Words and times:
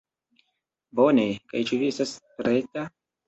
Bone. 0.99 1.27
Kaj 1.53 1.63
ĉu 1.71 1.79
vi 1.83 1.91
estas 1.95 2.15
preta? 2.39 2.89